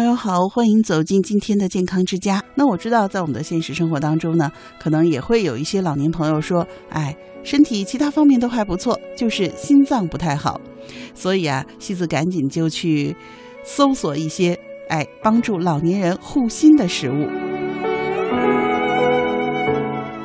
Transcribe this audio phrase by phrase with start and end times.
[0.00, 2.42] 朋友好，欢迎走进今天的健康之家。
[2.54, 4.50] 那我知道，在我们的现实生活当中呢，
[4.82, 10.58] 可能也会有一些老年朋友说，哎，身体其他方面都还不错，就是心脏不太好。
[11.14, 13.14] 所以啊，西子赶紧就去
[13.62, 14.58] 搜索一些，
[14.88, 17.28] 哎，帮助老年人护心的食物。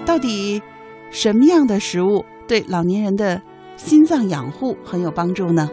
[0.05, 0.61] 到底
[1.11, 3.41] 什么样的食物对老年人的
[3.75, 5.69] 心脏养护很有帮助呢？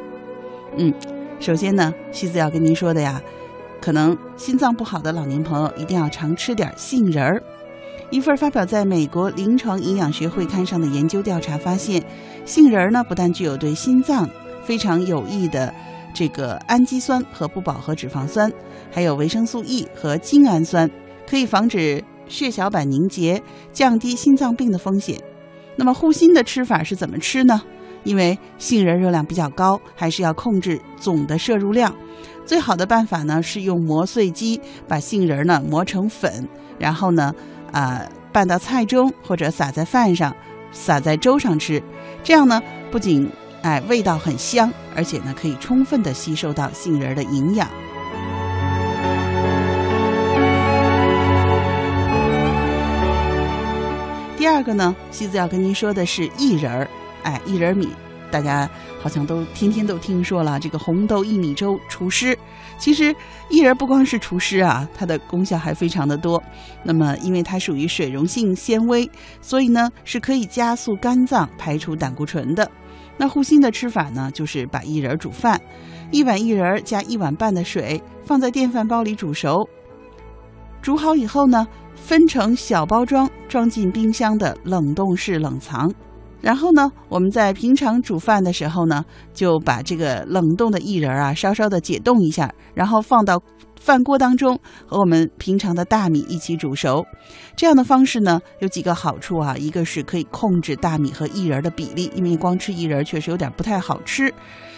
[0.77, 0.93] 嗯，
[1.39, 3.23] 首先呢，西子要跟您说的呀。
[3.83, 7.43] 可能心脏不好的老年朋友一定要常吃点杏仁儿。
[8.11, 12.04] 一份发表在美国临床营养学会刊上的研究调查发现，
[12.45, 14.29] 杏仁儿呢不但具有对心脏
[14.63, 15.75] 非常有益的
[16.14, 18.53] 这个氨基酸和不饱和脂肪酸，
[18.93, 20.89] 还有维生素 E 和精氨酸，
[21.29, 23.43] 可以防止血小板凝结，
[23.73, 25.18] 降低心脏病的风险。
[25.75, 27.62] 那么护心的吃法是怎么吃呢？
[28.04, 31.94] 因为杏仁热量比较高，还是要控制总的摄入量。
[32.44, 37.33] 最好的办法呢，是用磨碎机把杏仁呢磨成粉，然后呢，
[37.70, 40.34] 啊拌到菜中或者撒在饭上，
[40.72, 41.83] 撒在粥上吃。
[42.25, 43.31] 这样呢，不仅
[43.62, 47.69] 哎味道很香，而且呢可以充分的吸收到杏仁的营养。
[54.37, 56.89] 第二个呢，西子要跟您说的是薏仁儿，
[57.23, 57.89] 哎，薏仁米。
[58.31, 58.67] 大家
[58.98, 62.37] 好像都天天都听说了这个红豆薏米粥除湿。
[62.78, 63.15] 其实
[63.51, 66.43] 薏仁不光是除湿啊，它的功效还非常的多。
[66.83, 69.11] 那么因为它属于水溶性纤维，
[69.43, 72.67] 所以呢是可以加速肝脏排除胆固醇的。
[73.19, 75.61] 那护心的吃法呢，就是把薏仁煮饭，
[76.11, 79.69] 一碗薏仁加一碗半的水放在电饭煲里煮熟。
[80.81, 85.93] 煮好以后呢，分成小包装，装进冰箱的冷冻室冷藏。
[86.43, 93.41] 然后呢，我们在平常煮饭的时候呢，就把这个冷冻的薏仁啊，稍稍的解冻一下，然后放到
[93.81, 97.07] 饭锅当中，和我们平常的大米一起煮熟。
[97.57, 104.34] 这样的方式呢，有几个好处啊，一个是可以控制大米和薏仁的比例，因为光吃薏仁确实有点不太好吃。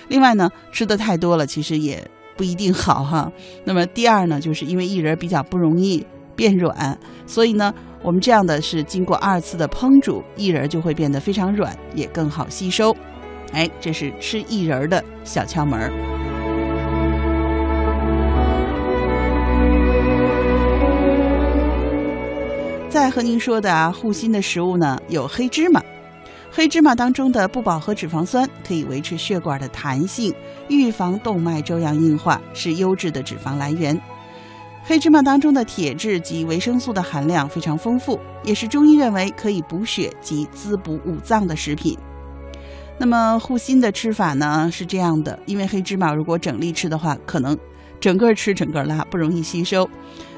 [0.08, 2.06] 另外呢，吃的太多了，其实也
[2.36, 3.32] 不一定好哈。
[3.64, 6.06] 那么第二呢，就是因为薏仁比较不容易
[6.36, 7.72] 变软，所以呢。
[8.04, 12.94] 我们这样的是经过二次的烹煮，薏仁就会变得非常软，也更好吸收。
[13.54, 15.90] 哎，这是吃薏仁的小窍门儿。
[22.90, 25.82] 再和您说的啊，护心的食物呢，有黑芝麻。
[26.52, 30.32] 黑芝麻当中的不饱和脂肪酸可以维持血管的弹性，
[30.68, 33.98] 预防动脉粥样硬化，是优质的脂肪来源。
[34.86, 41.96] 黑芝麻当中的铁质及维生素的含量非常丰富，也是中医认为可以补血及滋补五脏的食品。
[42.98, 47.58] 那么护心的吃法呢是这样的：因为黑芝麻如果整粒吃的话，可能
[47.98, 49.88] 整个吃整个拉，不容易吸收，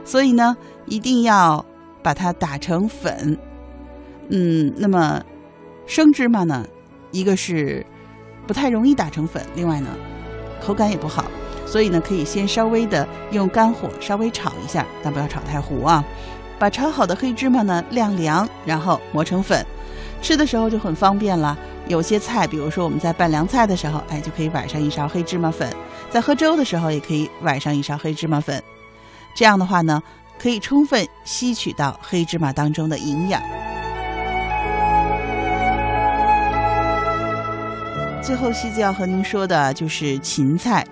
[0.05, 0.57] 所以呢
[0.87, 1.67] 一定要
[2.01, 3.37] 把它打成粉。
[4.29, 5.21] 嗯，那么
[5.87, 6.65] 生芝麻呢，
[7.11, 7.85] 一个是
[8.47, 9.89] 不太容易打成粉，另外呢
[10.61, 11.25] 口感也不好。
[11.67, 16.05] 所以呢，可以先稍微的用干火稍微炒一下，但不要炒太糊啊。
[16.59, 19.67] 把炒好的黑芝麻呢晾凉，然后磨成粉，
[20.23, 21.59] 吃的时候就很方便了。
[21.89, 25.69] 有些菜，比如说我们在拌凉菜的时候，哎，就可以崴上一勺黑芝麻粉；
[26.09, 28.63] 在喝粥的时候，也可以崴上一勺黑芝麻粉。
[29.35, 30.03] 这样的话呢，
[30.39, 33.43] 可以充分吸取到黑芝麻当中的营养。
[38.27, 40.85] 最后，西子要和您说的就是芹菜。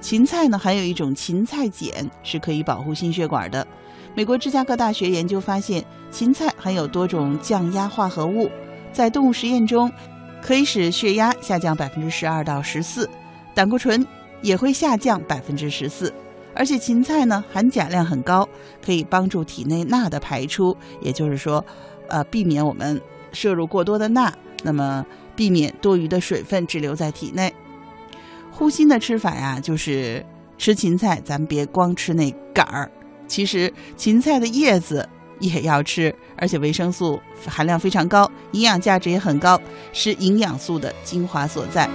[0.00, 3.66] 芹菜呢，含有一种芹菜碱，是可以保护心血管的。
[4.14, 8.48] 美国芝加哥大学研究发现，芹菜含有多种降压化合物，
[8.92, 9.90] 在动物实验中，
[10.40, 13.10] 可以使血压下降百分之十二到十四，
[13.52, 14.06] 胆固醇
[14.40, 16.14] 也会下降百分之十四。
[16.54, 18.48] 而且芹菜呢，含钾量很高，
[18.80, 21.64] 可以帮助体内钠的排出，也就是说，
[22.06, 23.00] 呃，避免我们
[23.32, 24.32] 摄入过多的钠，
[24.62, 25.04] 那么
[25.36, 27.54] 避免多余的水分滞留在体内。
[28.50, 30.24] 护心的吃法呀，就是
[30.56, 32.90] 吃芹菜，咱们别光吃那杆儿，
[33.28, 35.06] 其实芹菜的叶子
[35.40, 39.60] 也要吃，而且维生素含量非常高，营养价值也很高，
[39.92, 41.86] 是营养素的精华所在。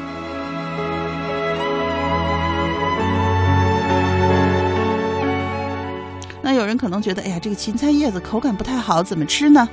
[6.43, 9.67] 那有人可能觉得，哎呀，这个芹菜叶子口感不太好，怎么吃呢？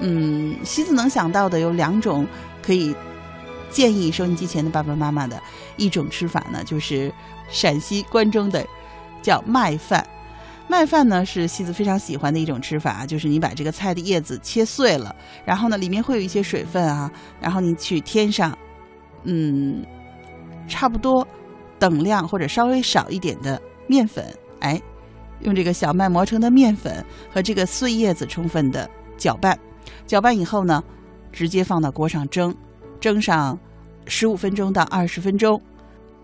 [0.00, 2.26] 嗯，西子能想到的有两种
[2.64, 2.94] 可以。
[3.70, 5.42] 建议收音机前的爸爸妈妈的
[5.76, 7.12] 一种吃法呢，就是
[7.48, 8.64] 陕西关中的
[9.20, 10.06] 叫麦饭。
[10.68, 15.12] 麦饭呢是西子非常喜欢的一种吃法，就是你把这个菜的叶子切碎了，
[15.44, 18.56] 然后呢里面会有一些水分啊，然后你去添上，
[19.24, 19.84] 嗯，
[20.68, 21.26] 差不多
[21.76, 24.24] 等量或者稍微少一点的面粉，
[24.60, 24.80] 哎，
[25.40, 29.58] 用这个小麦磨成的面粉和这个碎叶子充分的搅拌，
[30.06, 30.80] 搅拌以后呢，
[31.34, 32.54] 直接放到锅上蒸，
[33.00, 33.58] 蒸上
[34.06, 35.60] 十五分钟到二十分钟。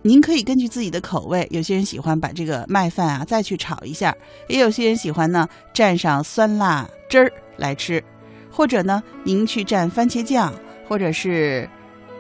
[0.03, 4.17] 您可以根据自己的口味，有些人喜欢把这个麦饭啊再去炒一下，
[4.49, 8.03] 也有些人喜欢呢蘸上酸辣汁儿来吃，
[8.51, 10.55] 或者呢您去蘸番茄酱，
[10.89, 11.69] 或者是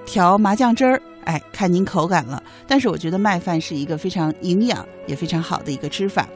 [0.05, 2.43] 调麻酱汁儿，哎，看您口感了。
[2.67, 6.29] 但是我觉得麦饭是一个非常营养也非常好的一个吃法，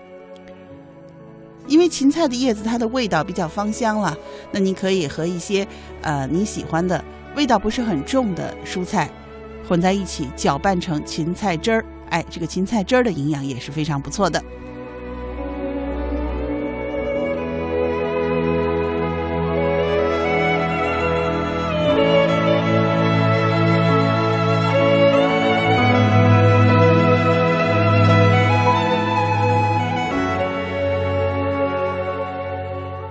[1.67, 4.17] 因为芹菜的叶子它的味道比较芳香了，
[4.53, 5.67] 那您可以和一些
[6.03, 7.03] 呃你喜欢的
[7.35, 9.11] 味道不是很重的蔬菜。
[9.67, 14.43] 混在一起搅拌成芹菜汁儿，哎，这个芹菜汁儿的营养也是非常不错的。